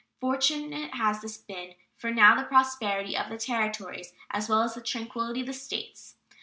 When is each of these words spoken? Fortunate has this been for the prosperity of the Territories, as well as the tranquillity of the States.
Fortunate 0.19 0.95
has 0.95 1.21
this 1.21 1.37
been 1.37 1.75
for 1.95 2.11
the 2.11 2.45
prosperity 2.47 3.15
of 3.15 3.29
the 3.29 3.37
Territories, 3.37 4.13
as 4.31 4.49
well 4.49 4.63
as 4.63 4.73
the 4.73 4.81
tranquillity 4.81 5.41
of 5.41 5.45
the 5.45 5.53
States. 5.53 6.15